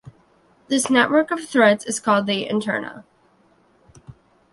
[0.67, 3.03] This network of threads is called the interna.